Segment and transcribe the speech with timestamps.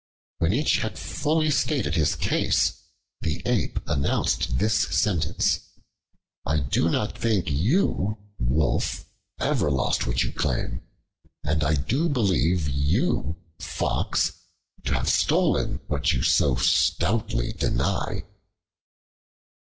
[0.39, 2.85] When each had fully stated his case
[3.21, 5.59] the Ape announced this sentence:
[6.43, 9.05] "I do not think you, Wolf,
[9.39, 10.81] ever lost what you claim;
[11.43, 14.31] and I do believe you, Fox,
[14.85, 18.23] to have stolen what you so stoutly deny."